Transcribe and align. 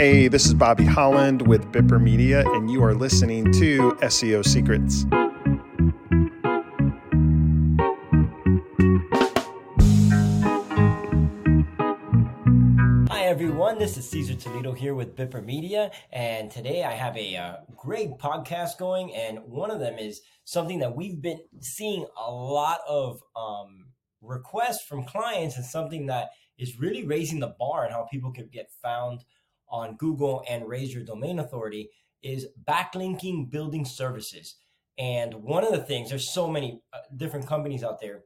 Hey, 0.00 0.28
this 0.28 0.46
is 0.46 0.54
Bobby 0.54 0.86
Holland 0.86 1.46
with 1.46 1.70
Bipper 1.72 2.00
Media, 2.00 2.42
and 2.52 2.70
you 2.70 2.82
are 2.82 2.94
listening 2.94 3.52
to 3.52 3.92
SEO 4.00 4.42
Secrets. 4.42 5.04
Hi 13.10 13.24
everyone, 13.26 13.78
this 13.78 13.98
is 13.98 14.08
Cesar 14.08 14.36
Toledo 14.36 14.72
here 14.72 14.94
with 14.94 15.14
Bipper 15.14 15.44
Media, 15.44 15.90
and 16.10 16.50
today 16.50 16.82
I 16.82 16.92
have 16.92 17.14
a 17.18 17.36
uh, 17.36 17.56
great 17.76 18.16
podcast 18.16 18.78
going, 18.78 19.14
and 19.14 19.40
one 19.44 19.70
of 19.70 19.80
them 19.80 19.98
is 19.98 20.22
something 20.44 20.78
that 20.78 20.96
we've 20.96 21.20
been 21.20 21.40
seeing 21.60 22.06
a 22.16 22.32
lot 22.32 22.80
of 22.88 23.20
um, 23.36 23.88
requests 24.22 24.82
from 24.82 25.04
clients, 25.04 25.58
and 25.58 25.66
something 25.66 26.06
that 26.06 26.30
is 26.58 26.80
really 26.80 27.04
raising 27.04 27.38
the 27.38 27.54
bar 27.58 27.84
on 27.84 27.90
how 27.92 28.06
people 28.10 28.32
can 28.32 28.48
get 28.50 28.70
found 28.82 29.24
on 29.70 29.96
Google 29.96 30.44
and 30.48 30.68
raise 30.68 30.92
your 30.92 31.04
domain 31.04 31.38
authority 31.38 31.90
is 32.22 32.46
backlinking 32.68 33.50
building 33.50 33.84
services. 33.84 34.56
And 34.98 35.34
one 35.34 35.64
of 35.64 35.72
the 35.72 35.82
things, 35.82 36.10
there's 36.10 36.30
so 36.30 36.46
many 36.46 36.82
uh, 36.92 36.98
different 37.16 37.46
companies 37.46 37.82
out 37.82 38.00
there, 38.00 38.24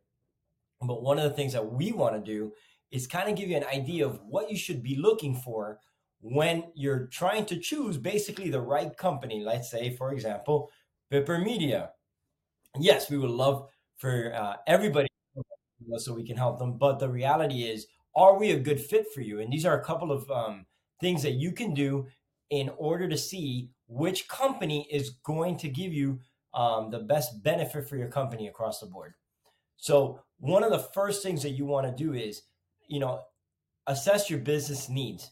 but 0.80 1.02
one 1.02 1.18
of 1.18 1.24
the 1.24 1.36
things 1.36 1.52
that 1.52 1.72
we 1.72 1.92
want 1.92 2.14
to 2.14 2.20
do 2.20 2.52
is 2.90 3.06
kind 3.06 3.28
of 3.28 3.36
give 3.36 3.48
you 3.48 3.56
an 3.56 3.64
idea 3.64 4.06
of 4.06 4.20
what 4.26 4.50
you 4.50 4.56
should 4.56 4.82
be 4.82 4.96
looking 4.96 5.34
for 5.34 5.78
when 6.20 6.64
you're 6.74 7.06
trying 7.06 7.44
to 7.46 7.58
choose 7.58 7.98
basically 7.98 8.50
the 8.50 8.60
right 8.60 8.96
company. 8.96 9.44
Let's 9.44 9.70
say, 9.70 9.94
for 9.96 10.12
example, 10.12 10.70
Bipper 11.12 11.42
Media. 11.44 11.90
Yes, 12.78 13.10
we 13.10 13.18
would 13.18 13.30
love 13.30 13.68
for 13.98 14.32
uh, 14.34 14.54
everybody 14.66 15.08
so 15.98 16.14
we 16.14 16.26
can 16.26 16.36
help 16.36 16.58
them, 16.58 16.78
but 16.78 16.98
the 16.98 17.08
reality 17.08 17.64
is, 17.64 17.86
are 18.16 18.38
we 18.38 18.52
a 18.52 18.58
good 18.58 18.80
fit 18.80 19.06
for 19.12 19.20
you? 19.20 19.40
And 19.40 19.52
these 19.52 19.66
are 19.66 19.78
a 19.78 19.84
couple 19.84 20.10
of 20.10 20.28
um, 20.30 20.66
things 21.00 21.22
that 21.22 21.32
you 21.32 21.52
can 21.52 21.74
do 21.74 22.06
in 22.50 22.70
order 22.76 23.08
to 23.08 23.16
see 23.16 23.70
which 23.88 24.28
company 24.28 24.86
is 24.90 25.10
going 25.24 25.56
to 25.58 25.68
give 25.68 25.92
you 25.92 26.20
um, 26.52 26.90
the 26.90 27.00
best 27.00 27.42
benefit 27.42 27.88
for 27.88 27.96
your 27.96 28.08
company 28.08 28.46
across 28.48 28.80
the 28.80 28.86
board. 28.86 29.14
So, 29.76 30.20
one 30.38 30.62
of 30.62 30.70
the 30.70 30.78
first 30.78 31.22
things 31.22 31.42
that 31.42 31.50
you 31.50 31.64
want 31.64 31.86
to 31.86 32.04
do 32.04 32.14
is, 32.14 32.42
you 32.86 33.00
know, 33.00 33.22
assess 33.86 34.30
your 34.30 34.38
business 34.38 34.88
needs. 34.88 35.30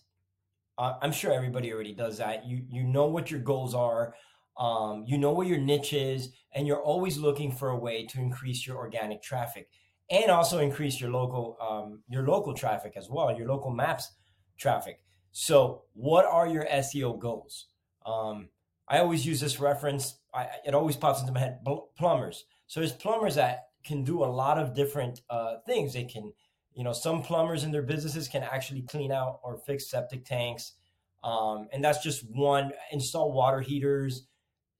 Uh, 0.78 0.95
I'm 1.01 1.12
sure 1.12 1.33
everybody 1.33 1.73
already 1.73 1.95
does 1.95 2.19
that. 2.19 2.47
You 2.47 2.64
you 2.69 2.83
know 2.83 3.06
what 3.06 3.31
your 3.31 3.41
goals 3.41 3.75
are, 3.75 4.14
um, 4.58 5.05
you 5.06 5.19
know 5.19 5.33
where 5.33 5.47
your 5.47 5.58
niche 5.58 5.92
is, 5.92 6.31
and 6.55 6.67
you're 6.67 6.83
always 6.83 7.19
looking 7.19 7.53
for 7.53 7.70
a 7.70 7.79
way 7.79 8.06
to 8.06 8.19
increase 8.19 8.67
your 8.67 8.77
organic 8.77 9.23
traffic 9.23 9.69
and 10.11 10.31
also 10.31 10.58
increase 10.58 11.01
your 11.01 11.11
local 11.11 11.56
um, 11.61 12.03
your 12.08 12.27
local 12.27 12.55
traffic 12.55 12.95
as 12.97 13.08
well, 13.08 13.36
your 13.36 13.48
local 13.48 13.70
maps 13.70 14.12
traffic. 14.58 14.98
So, 15.33 15.83
what 15.94 16.27
are 16.27 16.47
your 16.47 16.64
SEO 16.66 17.19
goals? 17.19 17.66
Um, 18.05 18.48
I 18.86 18.98
always 18.98 19.25
use 19.25 19.41
this 19.41 19.58
reference. 19.58 20.19
I, 20.34 20.48
it 20.66 20.74
always 20.74 20.97
pops 20.97 21.20
into 21.20 21.33
my 21.33 21.41
head. 21.41 21.61
Plumbers. 21.97 22.44
So 22.66 22.80
there's 22.80 22.92
plumbers 22.92 23.36
that 23.36 23.69
can 23.84 24.05
do 24.05 24.22
a 24.22 24.27
lot 24.27 24.58
of 24.58 24.74
different 24.74 25.22
uh, 25.30 25.56
things. 25.66 25.94
They 25.94 26.05
can, 26.05 26.33
you 26.74 26.84
know, 26.84 26.92
some 26.92 27.22
plumbers 27.22 27.64
in 27.64 27.72
their 27.72 27.83
businesses 27.83 28.28
can 28.28 28.42
actually 28.42 28.83
clean 28.83 29.11
out 29.11 29.41
or 29.42 29.56
fix 29.56 29.91
septic 29.91 30.24
tanks, 30.24 30.74
um, 31.24 31.69
and 31.72 31.83
that's 31.83 32.02
just 32.02 32.24
one. 32.30 32.72
Install 32.92 33.33
water 33.33 33.61
heaters, 33.61 34.27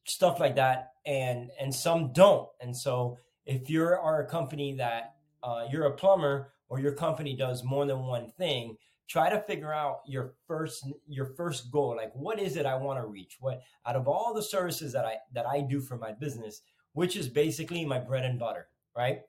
stuff 0.05 0.39
like 0.39 0.57
that, 0.57 0.93
and 1.07 1.51
and 1.59 1.75
some 1.75 2.13
don't. 2.13 2.49
And 2.61 2.77
so 2.77 3.17
if 3.47 3.71
you 3.71 3.83
are 3.83 4.23
a 4.23 4.27
company 4.27 4.75
that 4.77 5.15
uh, 5.43 5.65
you're 5.71 5.87
a 5.87 5.93
plumber 5.93 6.53
or 6.69 6.79
your 6.79 6.93
company 6.93 7.35
does 7.37 7.65
more 7.65 7.87
than 7.87 8.01
one 8.01 8.31
thing, 8.31 8.77
try 9.09 9.29
to 9.29 9.41
figure 9.41 9.73
out 9.73 10.01
your 10.07 10.35
first 10.47 10.89
your 11.09 11.27
first 11.27 11.71
goal. 11.71 11.97
Like 11.97 12.13
what 12.15 12.41
is 12.41 12.57
it 12.57 12.67
i 12.67 12.75
want 12.75 13.01
to 13.01 13.07
reach? 13.07 13.37
What 13.41 13.63
out 13.87 13.97
of 13.97 14.09
all 14.09 14.33
the 14.35 14.43
services 14.43 14.93
that 14.93 15.05
i 15.05 15.17
that 15.33 15.47
i 15.47 15.61
do 15.61 15.81
for 15.81 15.97
my 15.97 16.13
business 16.13 16.63
which 16.95 17.17
is 17.17 17.29
basically 17.29 17.85
my 17.85 17.99
bread 17.99 18.25
and 18.25 18.39
butter 18.39 18.69
right? 18.97 19.21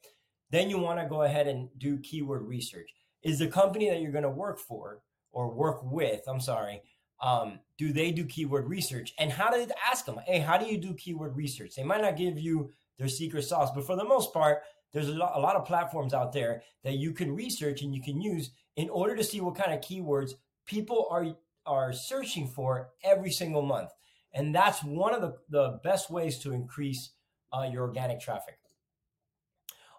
Then 0.51 0.69
you 0.69 0.77
want 0.77 0.99
to 0.99 1.07
go 1.07 1.23
ahead 1.23 1.47
and 1.47 1.69
do 1.77 1.97
keyword 1.99 2.43
research. 2.43 2.89
Is 3.23 3.39
the 3.39 3.47
company 3.47 3.89
that 3.89 4.01
you're 4.01 4.11
going 4.11 4.23
to 4.23 4.29
work 4.29 4.59
for 4.59 4.99
or 5.31 5.49
work 5.49 5.79
with 5.83 6.21
i'm 6.27 6.39
sorry 6.39 6.81
um, 7.21 7.59
do 7.77 7.93
they 7.93 8.11
do 8.11 8.25
keyword 8.25 8.67
research? 8.67 9.13
And 9.17 9.31
how 9.31 9.49
did 9.49 9.71
ask 9.89 10.05
them? 10.05 10.19
Hey 10.25 10.39
how 10.39 10.57
do 10.57 10.65
you 10.65 10.77
do 10.77 10.93
keyword 10.93 11.35
research? 11.37 11.75
They 11.75 11.83
might 11.83 12.01
not 12.01 12.17
give 12.17 12.37
you 12.37 12.71
their 12.99 13.07
secret 13.07 13.43
sauce 13.43 13.71
but 13.73 13.85
for 13.85 13.95
the 13.95 14.03
most 14.03 14.33
part 14.33 14.61
there's 14.93 15.09
a 15.09 15.13
lot, 15.13 15.33
a 15.35 15.39
lot 15.39 15.55
of 15.55 15.65
platforms 15.65 16.13
out 16.13 16.31
there 16.31 16.61
that 16.83 16.93
you 16.93 17.11
can 17.11 17.35
research 17.35 17.81
and 17.81 17.93
you 17.95 18.01
can 18.01 18.21
use 18.21 18.51
in 18.75 18.89
order 18.89 19.15
to 19.15 19.23
see 19.23 19.41
what 19.41 19.55
kind 19.55 19.73
of 19.73 19.81
keywords 19.81 20.33
people 20.65 21.07
are 21.09 21.35
are 21.65 21.93
searching 21.93 22.47
for 22.47 22.89
every 23.03 23.31
single 23.31 23.61
month. 23.61 23.89
And 24.33 24.53
that's 24.53 24.83
one 24.83 25.13
of 25.13 25.21
the, 25.21 25.35
the 25.49 25.79
best 25.83 26.09
ways 26.09 26.39
to 26.39 26.51
increase 26.51 27.11
uh, 27.53 27.69
your 27.71 27.83
organic 27.83 28.19
traffic. 28.19 28.57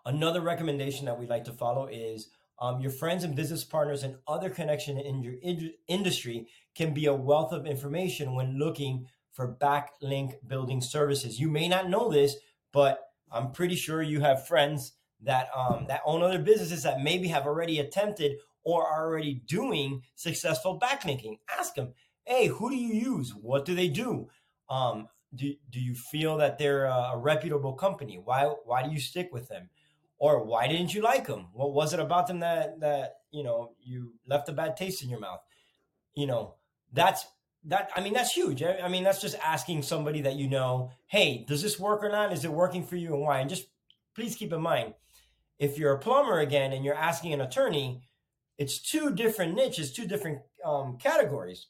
Another 0.04 0.42
recommendation 0.42 1.06
that 1.06 1.18
we 1.18 1.26
like 1.26 1.44
to 1.44 1.52
follow 1.52 1.86
is 1.86 2.28
um, 2.58 2.80
your 2.80 2.90
friends 2.90 3.24
and 3.24 3.34
business 3.34 3.64
partners 3.64 4.02
and 4.02 4.16
other 4.28 4.50
connection 4.50 4.98
in 4.98 5.22
your 5.22 5.34
in- 5.42 5.72
industry 5.88 6.48
can 6.74 6.92
be 6.92 7.06
a 7.06 7.14
wealth 7.14 7.52
of 7.52 7.66
information 7.66 8.34
when 8.34 8.58
looking 8.58 9.06
for 9.32 9.56
backlink 9.60 10.34
building 10.46 10.80
services. 10.80 11.40
You 11.40 11.48
may 11.48 11.68
not 11.68 11.88
know 11.88 12.10
this, 12.10 12.36
but 12.72 13.00
I'm 13.32 13.52
pretty 13.52 13.74
sure 13.76 14.02
you 14.02 14.20
have 14.20 14.46
friends 14.46 14.92
that 15.22 15.48
um, 15.56 15.86
that 15.88 16.02
own 16.04 16.22
other 16.22 16.38
businesses 16.38 16.82
that 16.82 17.00
maybe 17.00 17.28
have 17.28 17.46
already 17.46 17.78
attempted 17.80 18.36
or 18.64 18.86
are 18.86 19.06
already 19.06 19.34
doing 19.46 20.02
successful 20.14 20.78
backlinking. 20.80 21.38
Ask 21.58 21.74
them, 21.74 21.94
hey, 22.24 22.46
who 22.48 22.70
do 22.70 22.76
you 22.76 22.94
use? 22.94 23.34
What 23.34 23.64
do 23.64 23.74
they 23.74 23.88
do? 23.88 24.28
Um, 24.68 25.08
do, 25.34 25.54
do 25.70 25.80
you 25.80 25.94
feel 25.94 26.38
that 26.38 26.58
they're 26.58 26.86
a, 26.86 27.12
a 27.14 27.18
reputable 27.18 27.74
company? 27.74 28.20
Why 28.22 28.44
why 28.64 28.82
do 28.82 28.90
you 28.90 29.00
stick 29.00 29.30
with 29.32 29.48
them? 29.48 29.68
Or 30.18 30.44
why 30.44 30.68
didn't 30.68 30.94
you 30.94 31.02
like 31.02 31.26
them? 31.26 31.48
What 31.52 31.72
was 31.74 31.92
it 31.92 32.00
about 32.00 32.26
them 32.26 32.40
that 32.40 32.80
that 32.80 33.16
you 33.30 33.42
know 33.42 33.72
you 33.82 34.14
left 34.26 34.48
a 34.48 34.52
bad 34.52 34.76
taste 34.76 35.02
in 35.02 35.10
your 35.10 35.20
mouth? 35.20 35.40
You 36.14 36.26
know 36.26 36.54
that's 36.92 37.26
that. 37.64 37.90
I 37.96 38.00
mean 38.00 38.14
that's 38.14 38.32
huge. 38.32 38.62
I, 38.62 38.78
I 38.78 38.88
mean 38.88 39.04
that's 39.04 39.20
just 39.20 39.36
asking 39.44 39.82
somebody 39.82 40.22
that 40.22 40.36
you 40.36 40.48
know, 40.48 40.92
hey, 41.06 41.44
does 41.46 41.62
this 41.62 41.80
work 41.80 42.02
or 42.02 42.10
not? 42.10 42.32
Is 42.32 42.44
it 42.44 42.52
working 42.52 42.86
for 42.86 42.96
you 42.96 43.14
and 43.14 43.22
why? 43.22 43.40
And 43.40 43.50
just 43.50 43.66
please 44.14 44.36
keep 44.36 44.52
in 44.52 44.62
mind, 44.62 44.94
if 45.58 45.78
you're 45.78 45.92
a 45.92 45.98
plumber 45.98 46.38
again 46.38 46.72
and 46.72 46.84
you're 46.84 46.94
asking 46.94 47.32
an 47.32 47.40
attorney, 47.40 48.02
it's 48.58 48.78
two 48.78 49.14
different 49.14 49.54
niches, 49.54 49.92
two 49.92 50.06
different 50.06 50.40
um, 50.64 50.98
categories. 50.98 51.66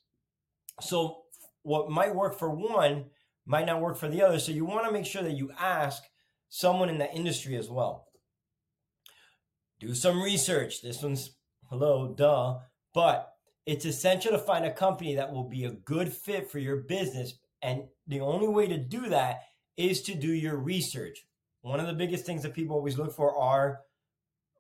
So 0.81 1.22
what 1.62 1.91
might 1.91 2.15
work 2.15 2.39
for 2.39 2.50
one 2.50 3.06
might 3.47 3.67
not 3.67 3.81
work 3.81 3.97
for 3.97 4.09
the 4.09 4.22
other. 4.22 4.39
So 4.39 4.53
you 4.53 4.65
want 4.65 4.87
to 4.87 4.93
make 4.93 5.06
sure 5.06 5.23
that 5.23 5.37
you 5.37 5.50
ask 5.59 6.03
someone 6.49 6.89
in 6.89 6.99
that 6.99 7.15
industry 7.15 7.56
as 7.56 7.69
well. 7.69 8.09
Do 9.81 9.94
some 9.94 10.23
research. 10.23 10.83
This 10.83 11.03
one's 11.03 11.31
hello, 11.69 12.15
duh, 12.17 12.59
but 12.94 13.33
it's 13.67 13.84
essential 13.84 14.33
to 14.33 14.39
find 14.39 14.65
a 14.65 14.73
company 14.73 15.15
that 15.15 15.33
will 15.33 15.49
be 15.49 15.65
a 15.65 15.73
good 15.73 16.12
fit 16.12 16.50
for 16.50 16.59
your 16.59 16.77
business. 16.77 17.34
And 17.62 17.84
the 18.06 18.21
only 18.21 18.49
way 18.49 18.69
to 18.69 18.78
do 18.78 19.09
that 19.09 19.43
is 19.77 20.03
to 20.03 20.15
do 20.15 20.33
your 20.33 20.56
research. 20.56 21.27
One 21.62 21.81
of 21.81 21.87
the 21.87 21.94
biggest 21.94 22.27
things 22.27 22.43
that 22.43 22.55
people 22.55 22.77
always 22.77 22.99
look 22.99 23.15
for 23.15 23.37
are 23.37 23.81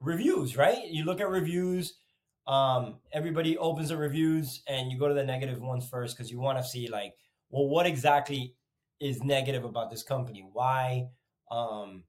reviews, 0.00 0.56
right? 0.56 0.86
You 0.88 1.04
look 1.04 1.20
at 1.20 1.28
reviews, 1.28 1.98
um, 2.46 2.96
everybody 3.12 3.56
opens 3.56 3.88
the 3.88 3.96
reviews 3.96 4.62
and 4.68 4.90
you 4.90 4.98
go 4.98 5.08
to 5.08 5.14
the 5.14 5.24
negative 5.24 5.60
ones 5.60 5.88
first 5.88 6.16
because 6.16 6.30
you 6.30 6.38
want 6.38 6.58
to 6.58 6.64
see 6.64 6.88
like, 6.88 7.14
well, 7.50 7.68
what 7.68 7.86
exactly 7.86 8.54
is 9.00 9.22
negative 9.22 9.64
about 9.64 9.90
this 9.90 10.02
company? 10.02 10.46
Why? 10.52 11.08
Um, 11.50 12.04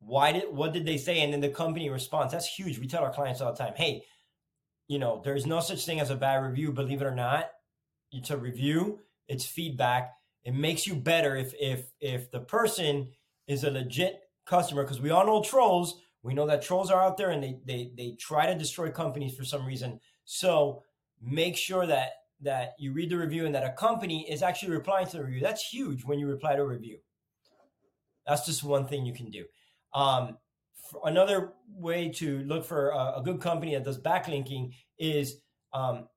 why 0.00 0.32
did 0.32 0.44
what 0.50 0.72
did 0.72 0.86
they 0.86 0.96
say? 0.96 1.20
And 1.20 1.32
then 1.32 1.40
the 1.40 1.48
company 1.48 1.90
response. 1.90 2.32
That's 2.32 2.46
huge. 2.46 2.78
We 2.78 2.86
tell 2.86 3.02
our 3.02 3.12
clients 3.12 3.40
all 3.40 3.52
the 3.52 3.58
time, 3.58 3.74
hey, 3.76 4.04
you 4.86 4.98
know, 4.98 5.20
there's 5.24 5.46
no 5.46 5.60
such 5.60 5.84
thing 5.84 6.00
as 6.00 6.10
a 6.10 6.16
bad 6.16 6.36
review, 6.36 6.72
believe 6.72 7.02
it 7.02 7.06
or 7.06 7.14
not. 7.14 7.50
It's 8.12 8.30
a 8.30 8.36
review, 8.38 9.00
it's 9.26 9.44
feedback. 9.44 10.12
It 10.44 10.54
makes 10.54 10.86
you 10.86 10.94
better 10.94 11.36
if 11.36 11.52
if 11.60 11.90
if 12.00 12.30
the 12.30 12.40
person 12.40 13.08
is 13.46 13.64
a 13.64 13.70
legit 13.70 14.20
customer, 14.46 14.82
because 14.82 15.00
we 15.00 15.10
all 15.10 15.26
know 15.26 15.42
trolls 15.42 16.00
we 16.22 16.34
know 16.34 16.46
that 16.46 16.62
trolls 16.62 16.90
are 16.90 17.02
out 17.02 17.16
there 17.16 17.30
and 17.30 17.42
they 17.42 17.58
they 17.64 17.90
they 17.96 18.16
try 18.18 18.46
to 18.46 18.58
destroy 18.58 18.90
companies 18.90 19.36
for 19.36 19.44
some 19.44 19.64
reason. 19.64 20.00
So 20.24 20.82
make 21.22 21.56
sure 21.56 21.86
that 21.86 22.10
that 22.40 22.74
you 22.78 22.92
read 22.92 23.10
the 23.10 23.16
review 23.16 23.46
and 23.46 23.54
that 23.54 23.64
a 23.64 23.72
company 23.72 24.30
is 24.30 24.42
actually 24.42 24.72
replying 24.72 25.06
to 25.06 25.16
the 25.16 25.24
review. 25.24 25.40
That's 25.40 25.68
huge 25.68 26.04
when 26.04 26.18
you 26.18 26.26
reply 26.26 26.56
to 26.56 26.62
a 26.62 26.66
review. 26.66 26.98
That's 28.26 28.46
just 28.46 28.62
one 28.62 28.86
thing 28.86 29.06
you 29.06 29.14
can 29.14 29.30
do. 29.30 29.44
Um, 29.94 30.36
another 31.04 31.52
way 31.72 32.10
to 32.10 32.40
look 32.40 32.64
for 32.64 32.90
a, 32.90 33.14
a, 33.16 33.22
good 33.24 33.40
company 33.40 33.74
that 33.74 33.84
does 33.84 33.98
backlinking 33.98 34.72
is 34.98 35.40
um, 35.72 36.08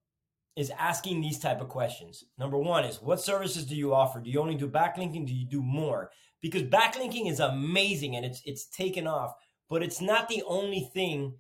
is 0.57 0.71
asking 0.77 1.21
these 1.21 1.39
type 1.39 1.62
of 1.62 1.69
questions. 1.69 2.25
Number 2.38 2.57
one 2.57 2.83
is 2.83 3.01
what 3.01 3.21
services 3.21 3.65
do 3.65 3.75
you 3.75 3.94
offer? 3.94 4.19
Do 4.19 4.30
you 4.30 4.42
only 4.42 4.56
do 4.56 4.68
backlinking? 4.68 5.25
Do 5.25 5.33
you 5.33 5.45
do 5.45 5.62
more? 5.62 6.12
Because 6.42 6.63
backlinking 6.63 7.30
is 7.30 7.39
amazing 7.39 8.15
and 8.15 8.25
it's 8.25 8.42
it's 8.45 8.65
taken 8.65 9.07
off 9.07 9.33
but 9.71 9.81
it's 9.81 10.01
not 10.01 10.27
the 10.27 10.44
only 10.45 10.81
thing 10.94 11.33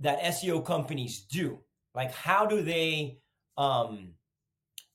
that 0.00 0.18
SEO 0.22 0.64
companies 0.64 1.26
do. 1.30 1.58
Like, 1.94 2.10
how 2.10 2.46
do 2.46 2.62
they, 2.62 3.18
um, 3.58 4.14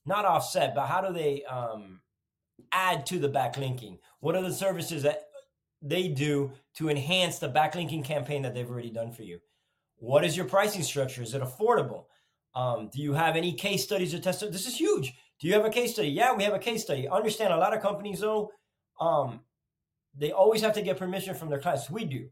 not 0.04 0.24
offset, 0.24 0.74
but 0.74 0.86
how 0.86 1.00
do 1.00 1.14
they 1.14 1.44
um, 1.44 2.00
add 2.72 3.06
to 3.06 3.20
the 3.20 3.28
backlinking? 3.28 4.00
What 4.18 4.34
are 4.34 4.42
the 4.42 4.52
services 4.52 5.04
that 5.04 5.28
they 5.80 6.08
do 6.08 6.50
to 6.74 6.88
enhance 6.88 7.38
the 7.38 7.48
backlinking 7.48 8.04
campaign 8.04 8.42
that 8.42 8.52
they've 8.52 8.68
already 8.68 8.90
done 8.90 9.12
for 9.12 9.22
you? 9.22 9.38
What 9.98 10.24
is 10.24 10.36
your 10.36 10.46
pricing 10.46 10.82
structure? 10.82 11.22
Is 11.22 11.34
it 11.34 11.42
affordable? 11.42 12.06
Um, 12.56 12.90
do 12.92 13.00
you 13.00 13.12
have 13.12 13.36
any 13.36 13.52
case 13.52 13.84
studies 13.84 14.12
or 14.12 14.18
test? 14.18 14.40
This 14.40 14.66
is 14.66 14.76
huge. 14.76 15.14
Do 15.40 15.46
you 15.46 15.54
have 15.54 15.64
a 15.64 15.70
case 15.70 15.92
study? 15.92 16.08
Yeah, 16.08 16.34
we 16.34 16.42
have 16.42 16.54
a 16.54 16.58
case 16.58 16.82
study. 16.82 17.06
Understand 17.08 17.52
a 17.52 17.58
lot 17.58 17.76
of 17.76 17.80
companies 17.80 18.18
though, 18.18 18.50
um, 19.00 19.40
they 20.18 20.32
always 20.32 20.62
have 20.62 20.74
to 20.74 20.82
get 20.82 20.98
permission 20.98 21.36
from 21.36 21.48
their 21.48 21.60
clients. 21.60 21.88
We 21.88 22.04
do. 22.04 22.28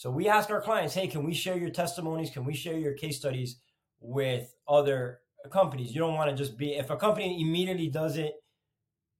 So 0.00 0.10
we 0.10 0.28
ask 0.28 0.48
our 0.48 0.62
clients, 0.62 0.94
hey, 0.94 1.08
can 1.08 1.24
we 1.24 1.34
share 1.34 1.58
your 1.58 1.68
testimonies? 1.68 2.30
Can 2.30 2.46
we 2.46 2.54
share 2.54 2.78
your 2.78 2.94
case 2.94 3.18
studies 3.18 3.60
with 4.00 4.54
other 4.66 5.20
companies? 5.52 5.94
You 5.94 6.00
don't 6.00 6.14
want 6.14 6.30
to 6.30 6.36
just 6.42 6.56
be 6.56 6.72
if 6.72 6.88
a 6.88 6.96
company 6.96 7.42
immediately 7.42 7.88
does 7.88 8.16
it. 8.16 8.32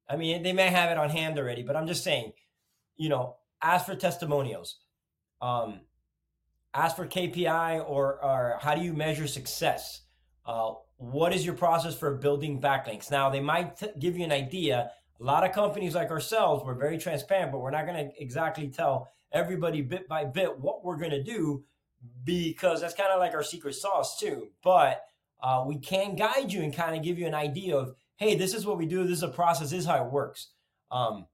I 0.08 0.16
mean, 0.16 0.42
they 0.42 0.54
may 0.54 0.68
have 0.68 0.90
it 0.90 0.96
on 0.96 1.10
hand 1.10 1.38
already, 1.38 1.62
but 1.62 1.76
I'm 1.76 1.86
just 1.86 2.02
saying, 2.02 2.32
you 2.96 3.10
know, 3.10 3.36
ask 3.60 3.84
for 3.84 3.94
testimonials. 3.94 4.78
Um, 5.42 5.82
ask 6.72 6.96
for 6.96 7.06
KPI 7.06 7.86
or, 7.86 8.24
or 8.24 8.56
how 8.62 8.74
do 8.74 8.80
you 8.80 8.94
measure 8.94 9.26
success? 9.26 10.00
Uh, 10.46 10.72
what 10.96 11.34
is 11.34 11.44
your 11.44 11.56
process 11.56 11.94
for 11.94 12.14
building 12.14 12.58
backlinks? 12.58 13.10
Now, 13.10 13.28
they 13.28 13.40
might 13.40 13.76
t- 13.76 13.88
give 13.98 14.16
you 14.16 14.24
an 14.24 14.32
idea. 14.32 14.92
A 15.20 15.24
lot 15.24 15.44
of 15.44 15.52
companies 15.52 15.94
like 15.94 16.10
ourselves, 16.10 16.64
we're 16.64 16.74
very 16.74 16.96
transparent, 16.96 17.52
but 17.52 17.60
we're 17.60 17.70
not 17.70 17.86
going 17.86 18.08
to 18.08 18.22
exactly 18.22 18.68
tell 18.68 19.08
everybody 19.32 19.82
bit 19.82 20.08
by 20.08 20.24
bit 20.24 20.58
what 20.58 20.82
we're 20.82 20.96
going 20.96 21.10
to 21.10 21.22
do 21.22 21.62
because 22.24 22.80
that's 22.80 22.94
kind 22.94 23.10
of 23.12 23.18
like 23.18 23.34
our 23.34 23.42
secret 23.42 23.74
sauce, 23.74 24.18
too. 24.18 24.48
But 24.64 25.02
uh, 25.42 25.64
we 25.66 25.78
can 25.78 26.16
guide 26.16 26.52
you 26.52 26.62
and 26.62 26.74
kind 26.74 26.96
of 26.96 27.02
give 27.02 27.18
you 27.18 27.26
an 27.26 27.34
idea 27.34 27.76
of, 27.76 27.94
hey, 28.16 28.34
this 28.34 28.54
is 28.54 28.64
what 28.64 28.78
we 28.78 28.86
do. 28.86 29.02
This 29.04 29.18
is 29.18 29.22
a 29.22 29.28
process. 29.28 29.70
This 29.70 29.80
is 29.80 29.86
how 29.86 30.04
it 30.04 30.10
works. 30.10 30.48
Um, 30.90 31.26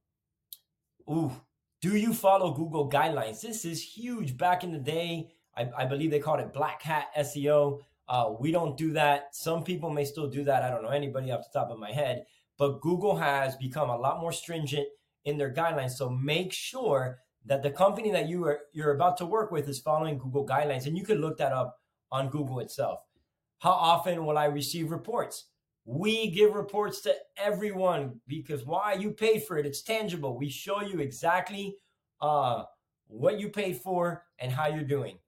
ooh, 1.09 1.33
do 1.81 1.97
you 1.97 2.13
follow 2.13 2.53
Google 2.53 2.91
guidelines? 2.91 3.41
This 3.41 3.65
is 3.65 3.83
huge. 3.83 4.37
Back 4.37 4.65
in 4.65 4.73
the 4.73 4.79
day, 4.79 5.29
I, 5.57 5.69
I 5.79 5.85
believe 5.85 6.11
they 6.11 6.19
called 6.19 6.41
it 6.41 6.53
black 6.53 6.83
hat 6.83 7.07
SEO. 7.17 7.81
Uh, 8.09 8.33
we 8.39 8.53
don't 8.53 8.77
do 8.77 8.93
that. 8.93 9.35
Some 9.35 9.65
people 9.65 9.91
may 9.91 10.05
still 10.05 10.29
do 10.29 10.45
that. 10.45 10.63
I 10.63 10.71
don't 10.71 10.83
know 10.83 10.91
anybody 10.91 11.31
off 11.31 11.45
the 11.45 11.59
top 11.59 11.71
of 11.71 11.79
my 11.79 11.93
head, 11.93 12.25
but 12.59 12.81
Google 12.81 13.17
has 13.17 13.57
become 13.57 13.91
a 13.91 13.97
lot 13.97 14.21
more 14.21 14.33
stringent 14.33 14.87
in 15.25 15.37
their 15.37 15.53
guidelines. 15.53 15.93
So 15.93 16.09
make 16.09 16.53
sure 16.53 17.19
that 17.45 17.63
the 17.63 17.71
company 17.71 18.11
that 18.11 18.29
you 18.29 18.45
are 18.45 18.61
you're 18.73 18.95
about 18.95 19.17
to 19.19 19.27
work 19.27 19.51
with 19.51 19.69
is 19.69 19.79
following 19.79 20.19
Google 20.19 20.47
guidelines, 20.47 20.87
and 20.87 20.97
you 20.97 21.05
can 21.05 21.21
look 21.21 21.39
that 21.39 21.53
up 21.53 21.79
on 22.11 22.29
Google 22.29 22.61
itself. 22.61 23.01
How 23.59 23.73
often 23.73 24.27
will 24.27 24.39
I 24.39 24.47
receive 24.47 24.91
reports? 24.91 25.47
We 25.85 26.31
give 26.31 26.55
reports 26.55 27.01
to 27.03 27.15
everyone 27.37 28.21
because 28.27 28.65
why 28.65 28.95
you 28.95 29.13
paid 29.13 29.45
for 29.45 29.57
it. 29.57 29.67
It's 29.67 29.83
tangible. 29.83 30.37
We 30.37 30.49
show 30.49 30.83
you 30.83 30.99
exactly 30.99 31.77
uh, 32.21 32.65
what 33.07 33.39
you 33.39 33.49
paid 33.49 33.77
for 33.77 34.25
and 34.39 34.51
how 34.51 34.67
you're 34.67 34.83
doing. 34.83 35.19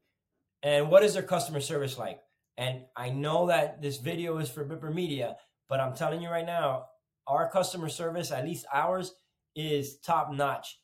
And 0.62 0.90
what 0.90 1.04
is 1.04 1.14
their 1.14 1.22
customer 1.22 1.60
service 1.60 1.96
like? 1.96 2.18
And 2.56 2.82
I 2.96 3.10
know 3.10 3.46
that 3.46 3.80
this 3.80 3.98
video 3.98 4.38
is 4.38 4.50
for 4.50 4.64
Bipper 4.64 4.92
Media, 4.92 5.36
but 5.68 5.78
I'm 5.78 5.94
telling 5.94 6.20
you 6.20 6.28
right 6.28 6.46
now, 6.46 6.86
our 7.28 7.50
customer 7.50 7.88
service, 7.88 8.32
at 8.32 8.44
least 8.44 8.66
ours, 8.72 9.14
is 9.54 9.98
top 9.98 10.32
notch. 10.32 10.78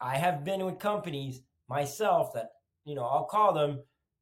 I 0.00 0.16
have 0.16 0.44
been 0.44 0.64
with 0.64 0.78
companies 0.78 1.40
myself 1.68 2.34
that, 2.34 2.50
you 2.84 2.94
know, 2.94 3.04
I'll 3.04 3.24
call 3.24 3.52
them 3.54 3.80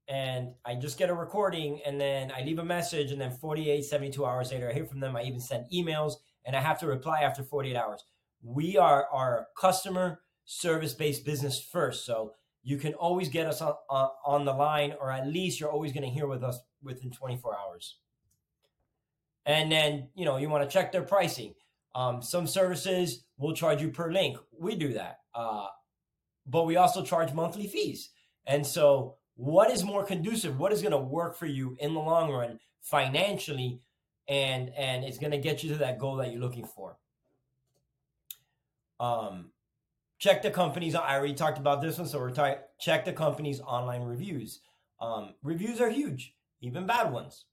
and 0.08 0.52
I 0.64 0.74
just 0.74 0.98
get 0.98 1.10
a 1.10 1.14
recording 1.14 1.80
and 1.86 2.00
then 2.00 2.30
I 2.30 2.42
leave 2.42 2.58
a 2.58 2.64
message 2.64 3.10
and 3.10 3.20
then 3.20 3.32
48, 3.32 3.84
72 3.84 4.24
hours 4.24 4.52
later, 4.52 4.68
I 4.68 4.72
hear 4.74 4.84
from 4.84 5.00
them. 5.00 5.16
I 5.16 5.22
even 5.22 5.40
send 5.40 5.66
emails 5.72 6.14
and 6.44 6.54
I 6.54 6.60
have 6.60 6.78
to 6.80 6.86
reply 6.86 7.22
after 7.22 7.42
48 7.42 7.76
hours. 7.76 8.04
We 8.42 8.76
are 8.76 9.06
our 9.12 9.46
customer 9.58 10.20
service 10.44 10.92
based 10.92 11.24
business 11.24 11.60
first. 11.60 12.04
So 12.04 12.32
you 12.62 12.76
can 12.76 12.94
always 12.94 13.28
get 13.28 13.46
us 13.46 13.60
on, 13.60 13.74
on, 13.88 14.08
on 14.24 14.44
the 14.44 14.52
line, 14.52 14.94
or 15.00 15.10
at 15.10 15.26
least 15.26 15.58
you're 15.58 15.70
always 15.70 15.92
going 15.92 16.04
to 16.04 16.10
hear 16.10 16.26
with 16.26 16.42
us 16.42 16.58
within 16.82 17.10
24 17.10 17.56
hours. 17.56 17.98
And 19.44 19.70
then, 19.70 20.08
you 20.14 20.24
know, 20.24 20.36
you 20.36 20.48
want 20.48 20.68
to 20.68 20.72
check 20.72 20.92
their 20.92 21.02
pricing. 21.02 21.54
Um, 21.94 22.22
some 22.22 22.46
services 22.46 23.24
will 23.38 23.54
charge 23.54 23.82
you 23.82 23.90
per 23.90 24.10
link. 24.10 24.38
We 24.58 24.76
do 24.76 24.94
that. 24.94 25.18
Uh, 25.34 25.66
but 26.46 26.64
we 26.64 26.76
also 26.76 27.04
charge 27.04 27.32
monthly 27.32 27.66
fees. 27.66 28.10
And 28.46 28.66
so, 28.66 29.16
what 29.34 29.70
is 29.70 29.84
more 29.84 30.04
conducive? 30.04 30.58
What 30.58 30.72
is 30.72 30.82
going 30.82 30.92
to 30.92 30.98
work 30.98 31.36
for 31.36 31.46
you 31.46 31.76
in 31.80 31.94
the 31.94 32.00
long 32.00 32.30
run 32.30 32.58
financially? 32.80 33.80
And 34.28 34.70
and 34.76 35.04
it's 35.04 35.18
going 35.18 35.32
to 35.32 35.38
get 35.38 35.62
you 35.62 35.70
to 35.70 35.78
that 35.78 35.98
goal 35.98 36.16
that 36.16 36.30
you're 36.30 36.40
looking 36.40 36.64
for. 36.64 36.96
Um, 39.00 39.50
check 40.18 40.42
the 40.42 40.50
companies. 40.50 40.94
I 40.94 41.16
already 41.16 41.34
talked 41.34 41.58
about 41.58 41.82
this 41.82 41.98
one, 41.98 42.06
so 42.06 42.18
we're 42.18 42.30
talking. 42.30 42.58
Check 42.78 43.04
the 43.04 43.12
company's 43.12 43.60
online 43.60 44.02
reviews. 44.02 44.60
Um, 45.00 45.34
reviews 45.42 45.80
are 45.80 45.90
huge, 45.90 46.34
even 46.60 46.86
bad 46.86 47.12
ones. 47.12 47.44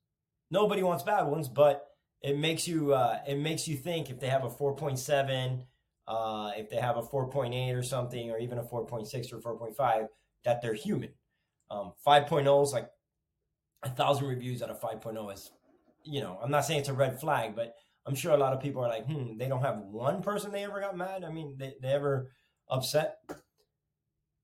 Nobody 0.51 0.83
wants 0.83 1.03
bad 1.03 1.23
ones, 1.23 1.47
but 1.47 1.85
it 2.21 2.37
makes 2.37 2.67
you 2.67 2.93
uh, 2.93 3.19
it 3.27 3.37
makes 3.37 3.67
you 3.67 3.77
think 3.77 4.09
if 4.09 4.19
they 4.19 4.27
have 4.27 4.43
a 4.43 4.49
4.7, 4.49 5.65
uh, 6.07 6.51
if 6.57 6.69
they 6.69 6.77
have 6.77 6.97
a 6.97 7.01
4.8 7.01 7.77
or 7.77 7.83
something, 7.83 8.31
or 8.31 8.39
even 8.39 8.57
a 8.57 8.63
4.6 8.63 9.33
or 9.33 9.57
4.5, 9.57 10.07
that 10.43 10.61
they're 10.61 10.73
human. 10.73 11.09
Um, 11.71 11.93
5.0 12.05 12.63
is 12.63 12.73
like 12.73 12.89
a 13.83 13.89
thousand 13.89 14.27
reviews 14.27 14.61
out 14.61 14.69
of 14.69 14.81
5.0 14.81 15.33
is, 15.33 15.51
you 16.03 16.21
know, 16.21 16.39
I'm 16.41 16.51
not 16.51 16.65
saying 16.65 16.81
it's 16.81 16.89
a 16.89 16.93
red 16.93 17.19
flag, 17.19 17.55
but 17.55 17.75
I'm 18.05 18.15
sure 18.15 18.33
a 18.33 18.37
lot 18.37 18.53
of 18.53 18.61
people 18.61 18.83
are 18.83 18.89
like, 18.89 19.05
hmm, 19.05 19.37
they 19.37 19.47
don't 19.47 19.61
have 19.61 19.77
one 19.77 20.21
person 20.21 20.51
they 20.51 20.63
ever 20.63 20.81
got 20.81 20.97
mad. 20.97 21.23
I 21.23 21.31
mean, 21.31 21.55
they, 21.57 21.75
they 21.81 21.89
ever 21.89 22.31
upset. 22.69 23.17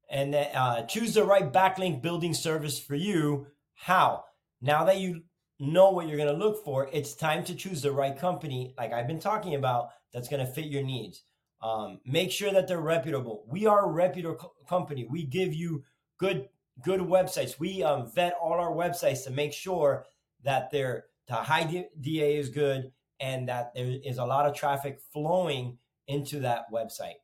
And 0.09 0.33
then, 0.33 0.55
uh, 0.55 0.85
choose 0.85 1.15
the 1.15 1.25
right 1.25 1.51
backlink 1.51 2.01
building 2.01 2.33
service 2.33 2.79
for 2.79 2.95
you. 2.95 3.47
How? 3.73 4.25
Now 4.61 4.85
that 4.85 4.97
you 4.97 5.23
know 5.59 5.91
what 5.91 6.07
you're 6.07 6.17
going 6.17 6.29
to 6.29 6.45
look 6.45 6.63
for, 6.63 6.89
it's 6.91 7.13
time 7.13 7.43
to 7.45 7.55
choose 7.55 7.81
the 7.81 7.91
right 7.91 8.17
company, 8.17 8.73
like 8.77 8.93
I've 8.93 9.07
been 9.07 9.19
talking 9.19 9.55
about, 9.55 9.89
that's 10.13 10.27
going 10.27 10.45
to 10.45 10.51
fit 10.51 10.65
your 10.65 10.83
needs. 10.83 11.23
Um, 11.61 11.99
make 12.05 12.31
sure 12.31 12.51
that 12.51 12.67
they're 12.67 12.79
reputable. 12.79 13.45
We 13.47 13.65
are 13.65 13.85
a 13.85 13.91
reputable 13.91 14.35
co- 14.35 14.53
company. 14.67 15.07
We 15.09 15.23
give 15.23 15.53
you 15.53 15.83
good 16.19 16.49
good 16.81 16.99
websites. 16.99 17.57
We 17.57 17.83
um, 17.83 18.11
vet 18.13 18.35
all 18.41 18.53
our 18.53 18.71
websites 18.71 19.23
to 19.23 19.31
make 19.31 19.53
sure 19.53 20.05
that 20.43 20.69
they're 20.71 21.05
the 21.27 21.35
high 21.35 21.87
DA 22.01 22.37
is 22.37 22.49
good 22.49 22.91
and 23.19 23.47
that 23.49 23.73
there 23.73 23.97
is 24.03 24.17
a 24.17 24.25
lot 24.25 24.45
of 24.45 24.53
traffic 24.53 24.99
flowing 25.11 25.77
into 26.07 26.39
that 26.41 26.71
website. 26.71 27.19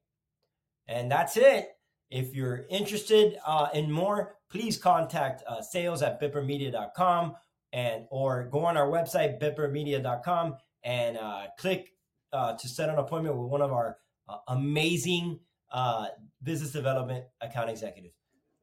And 0.87 1.11
that's 1.11 1.37
it. 1.37 1.69
If 2.09 2.33
you're 2.33 2.65
interested 2.69 3.37
uh, 3.45 3.67
in 3.73 3.91
more, 3.91 4.35
please 4.49 4.77
contact 4.77 5.43
uh, 5.47 5.61
sales 5.61 6.01
at 6.01 6.19
bippermedia.com 6.19 7.35
and 7.73 8.05
or 8.09 8.45
go 8.51 8.65
on 8.65 8.77
our 8.77 8.87
website, 8.87 9.41
bippermedia.com, 9.41 10.55
and 10.83 11.17
uh, 11.17 11.43
click 11.57 11.93
uh, 12.33 12.53
to 12.53 12.67
set 12.67 12.89
an 12.89 12.97
appointment 12.97 13.35
with 13.37 13.49
one 13.49 13.61
of 13.61 13.71
our 13.71 13.97
uh, 14.29 14.37
amazing 14.49 15.39
uh, 15.71 16.07
business 16.43 16.71
development 16.71 17.25
account 17.41 17.69
executives. 17.69 18.15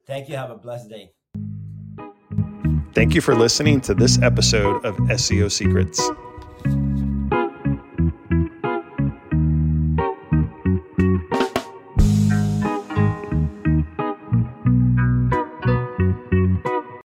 Thank 0.07 0.29
you. 0.29 0.37
Have 0.37 0.51
a 0.51 0.57
blessed 0.57 0.89
day. 0.89 1.13
Thank 2.95 3.15
you 3.15 3.21
for 3.21 3.35
listening 3.35 3.81
to 3.83 3.95
this 3.95 4.21
episode 4.23 4.85
of 4.85 4.97
SEO 4.97 5.51
Secrets. 5.51 6.11